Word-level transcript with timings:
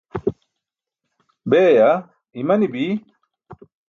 Beeya 1.49 1.91
imanibi. 2.41 2.85